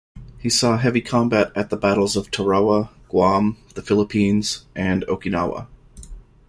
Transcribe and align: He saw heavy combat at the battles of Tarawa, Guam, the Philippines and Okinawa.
He 0.39 0.49
saw 0.49 0.77
heavy 0.79 1.01
combat 1.01 1.51
at 1.55 1.69
the 1.69 1.77
battles 1.77 2.15
of 2.15 2.31
Tarawa, 2.31 2.89
Guam, 3.07 3.57
the 3.75 3.83
Philippines 3.83 4.65
and 4.75 5.03
Okinawa. 5.07 5.67